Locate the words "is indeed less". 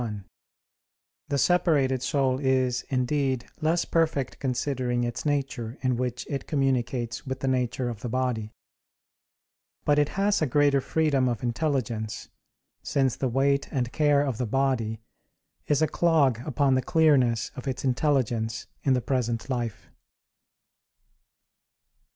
2.39-3.85